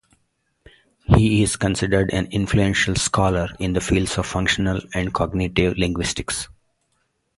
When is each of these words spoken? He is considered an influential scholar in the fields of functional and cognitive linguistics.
He 1.15 1.43
is 1.43 1.57
considered 1.57 2.09
an 2.11 2.25
influential 2.31 2.95
scholar 2.95 3.49
in 3.59 3.73
the 3.73 3.81
fields 3.81 4.17
of 4.17 4.25
functional 4.25 4.81
and 4.95 5.13
cognitive 5.13 5.77
linguistics. 5.77 6.49